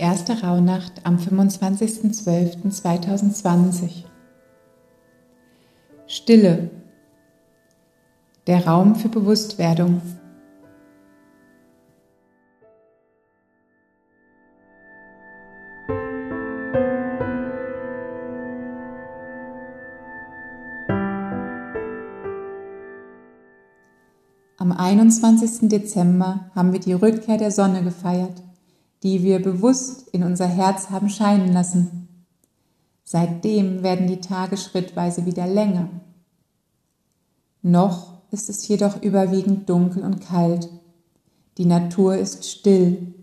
[0.00, 4.04] erste Rauhnacht am 25.12.2020.
[6.06, 6.70] Stille.
[8.46, 10.00] Der Raum für Bewusstwerdung.
[24.56, 25.68] Am 21.
[25.68, 28.42] Dezember haben wir die Rückkehr der Sonne gefeiert
[29.02, 32.08] die wir bewusst in unser Herz haben scheinen lassen.
[33.04, 35.88] Seitdem werden die Tage schrittweise wieder länger.
[37.62, 40.68] Noch ist es jedoch überwiegend dunkel und kalt.
[41.58, 43.14] Die Natur ist still.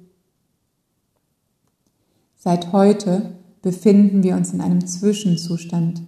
[2.36, 6.02] Seit heute befinden wir uns in einem Zwischenzustand,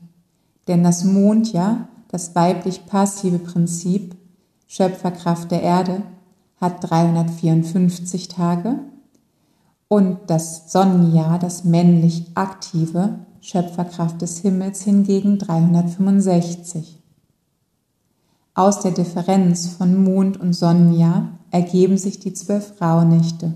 [0.68, 4.16] denn das Mondjahr, das weiblich passive Prinzip,
[4.68, 6.04] Schöpferkraft der Erde,
[6.58, 8.80] hat 354 Tage
[9.90, 17.02] und das Sonnenjahr, das männlich aktive Schöpferkraft des Himmels hingegen 365.
[18.54, 23.54] Aus der Differenz von Mond- und Sonnenjahr ergeben sich die zwölf Rauhnächte.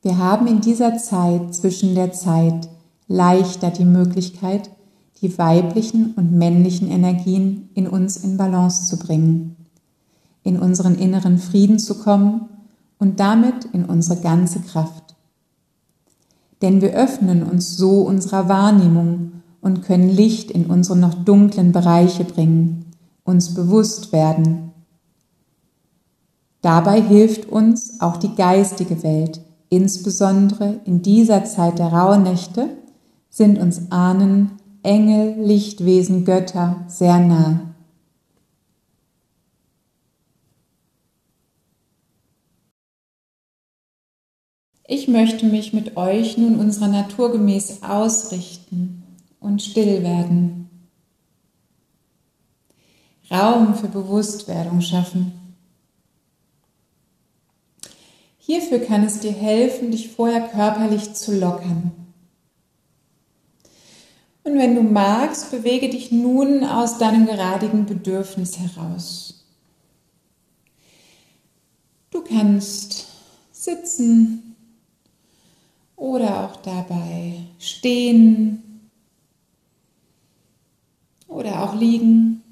[0.00, 2.68] Wir haben in dieser Zeit zwischen der Zeit
[3.08, 4.70] leichter die Möglichkeit,
[5.20, 9.56] die weiblichen und männlichen Energien in uns in Balance zu bringen,
[10.42, 12.48] in unseren inneren Frieden zu kommen
[13.02, 15.16] und damit in unsere ganze Kraft.
[16.62, 22.22] Denn wir öffnen uns so unserer Wahrnehmung und können Licht in unsere noch dunklen Bereiche
[22.22, 22.92] bringen,
[23.24, 24.70] uns bewusst werden.
[26.60, 32.68] Dabei hilft uns auch die geistige Welt, insbesondere in dieser Zeit der Rauhnächte
[33.30, 34.52] sind uns Ahnen,
[34.84, 37.71] Engel, Lichtwesen, Götter sehr nah.
[44.94, 49.02] Ich möchte mich mit euch nun unserer Natur gemäß ausrichten
[49.40, 50.68] und still werden.
[53.30, 55.32] Raum für Bewusstwerdung schaffen.
[58.36, 61.92] Hierfür kann es dir helfen, dich vorher körperlich zu lockern.
[64.44, 69.46] Und wenn du magst, bewege dich nun aus deinem geradigen Bedürfnis heraus.
[72.10, 73.06] Du kannst
[73.52, 74.51] sitzen
[76.02, 78.90] oder auch dabei stehen
[81.28, 82.42] oder auch liegen.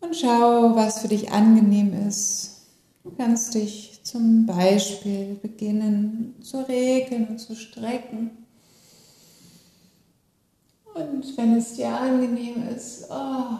[0.00, 2.68] Und schau, was für dich angenehm ist.
[3.02, 8.30] Du kannst dich zum Beispiel beginnen zu regeln und zu strecken.
[10.94, 13.58] Und wenn es dir angenehm ist, oh,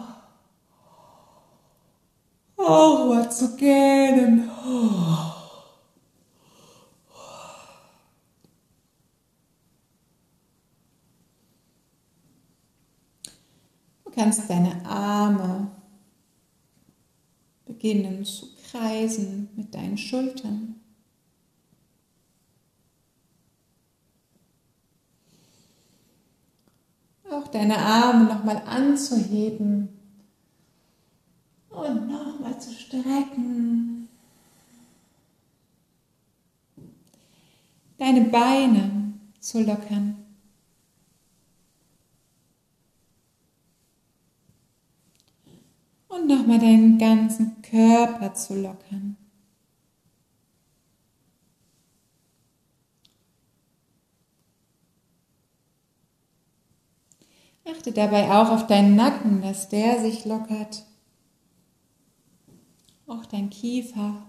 [2.69, 4.49] mal zu gähnen.
[14.03, 15.71] Du kannst deine Arme
[17.65, 20.75] beginnen zu kreisen mit deinen Schultern.
[27.29, 29.94] Auch deine Arme nochmal anzuheben
[31.75, 34.07] und nochmal zu strecken.
[37.97, 40.17] Deine Beine zu lockern.
[46.07, 49.17] Und nochmal deinen ganzen Körper zu lockern.
[57.67, 60.85] Achte dabei auch auf deinen Nacken, dass der sich lockert
[63.07, 64.25] auch dein Kiefer,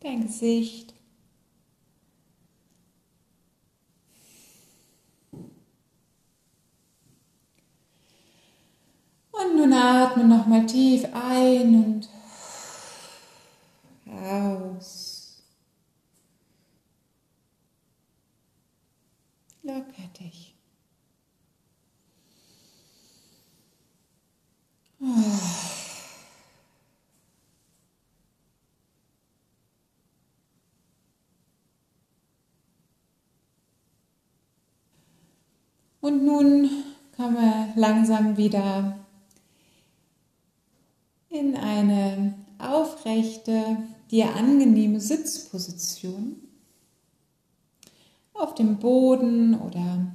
[0.00, 0.94] dein Gesicht.
[9.32, 12.08] Und nun atme nochmal tief ein und
[14.06, 15.42] aus.
[19.62, 20.55] Locker dich.
[36.06, 36.70] Und nun
[37.16, 38.96] kommen wir langsam wieder
[41.30, 43.78] in eine aufrechte,
[44.12, 46.36] dir angenehme Sitzposition
[48.34, 50.12] auf dem Boden oder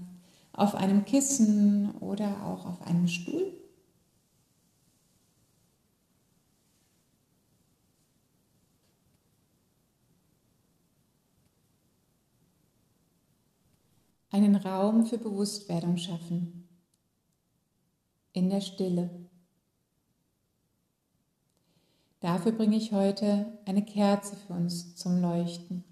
[0.53, 3.51] auf einem Kissen oder auch auf einem Stuhl.
[14.31, 16.67] Einen Raum für Bewusstwerdung schaffen.
[18.33, 19.09] In der Stille.
[22.21, 25.90] Dafür bringe ich heute eine Kerze für uns zum Leuchten.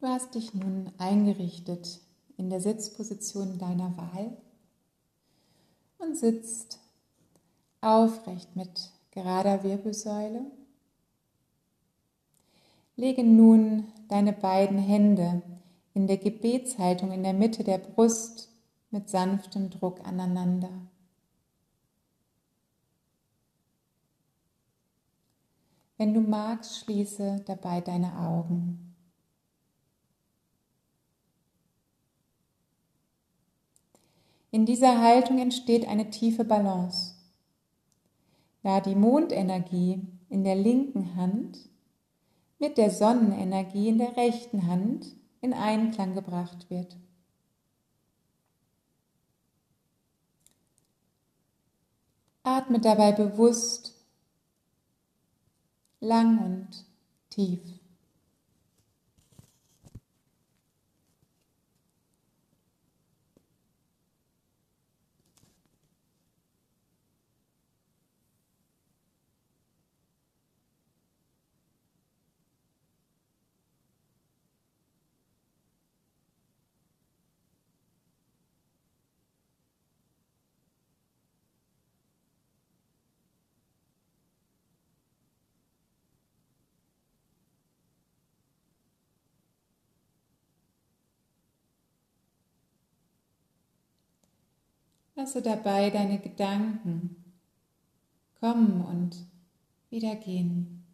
[0.00, 2.00] Du hast dich nun eingerichtet
[2.38, 4.34] in der Sitzposition deiner Wahl
[5.98, 6.80] und sitzt
[7.82, 10.46] aufrecht mit gerader Wirbelsäule.
[12.96, 15.42] Lege nun deine beiden Hände
[15.92, 18.48] in der Gebetshaltung in der Mitte der Brust
[18.90, 20.70] mit sanftem Druck aneinander.
[25.98, 28.89] Wenn du magst, schließe dabei deine Augen.
[34.50, 37.14] In dieser Haltung entsteht eine tiefe Balance.
[38.62, 41.58] Da die Mondenergie in der linken Hand
[42.58, 46.96] mit der Sonnenenergie in der rechten Hand in Einklang gebracht wird.
[52.42, 53.94] Atme dabei bewusst,
[56.00, 56.86] lang und
[57.30, 57.79] tief.
[95.14, 97.24] Lasse dabei deine Gedanken
[98.40, 99.16] kommen und
[99.90, 100.84] wieder gehen.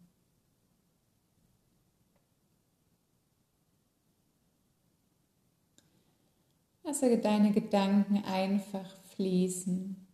[6.83, 10.06] Lasse deine Gedanken einfach fließen.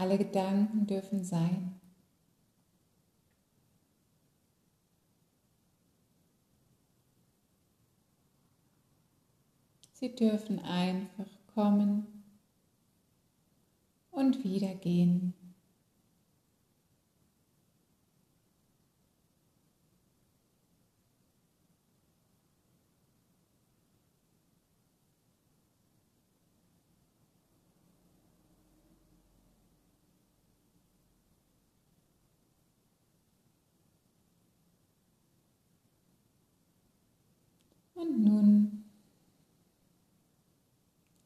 [0.00, 1.78] Alle Gedanken dürfen sein.
[9.92, 12.06] Sie dürfen einfach kommen
[14.10, 15.34] und wieder gehen.
[38.00, 38.84] Und nun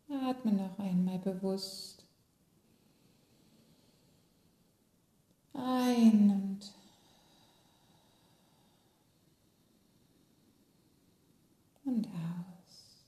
[0.08, 2.04] atme noch einmal bewusst
[5.54, 6.72] ein und
[11.84, 13.04] und aus.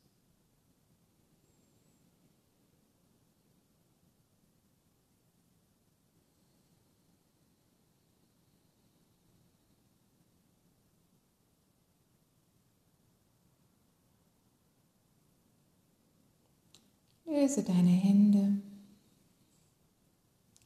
[17.26, 18.60] Löse deine Hände,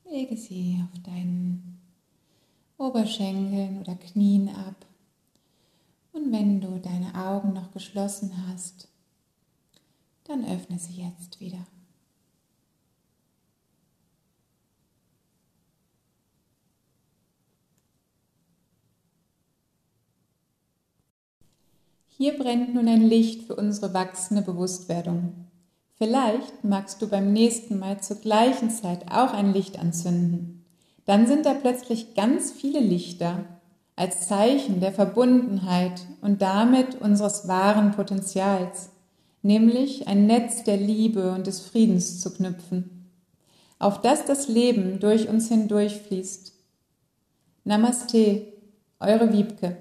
[0.05, 1.81] lege sie auf deinen
[2.77, 4.87] Oberschenkeln oder Knien ab.
[6.13, 8.89] Und wenn du deine Augen noch geschlossen hast,
[10.25, 11.67] dann öffne sie jetzt wieder.
[22.09, 25.50] Hier brennt nun ein Licht für unsere wachsende Bewusstwerdung.
[26.03, 30.65] Vielleicht magst du beim nächsten Mal zur gleichen Zeit auch ein Licht anzünden.
[31.05, 33.45] dann sind da plötzlich ganz viele Lichter
[33.97, 38.89] als Zeichen der Verbundenheit und damit unseres wahren Potenzials,
[39.43, 43.11] nämlich ein Netz der Liebe und des Friedens zu knüpfen,
[43.79, 46.55] auf das das Leben durch uns hindurchfließt.
[47.65, 48.47] Namaste,
[49.01, 49.77] eure Wiebke.